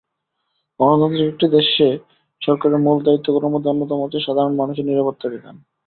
গণতান্ত্রিক 0.79 1.27
একটি 1.31 1.47
দেশে 1.55 1.87
সরকারের 2.41 2.79
মূল 2.79 2.97
দায়িত্বগুলোর 3.03 3.53
মধ্যে 3.53 3.71
অন্যতম 3.71 3.99
হচ্ছে 4.01 4.19
সাধারণ 4.21 4.53
মানুষের 4.55 4.87
নিরাপত্তা 4.87 5.27
বিধান। 5.29 5.55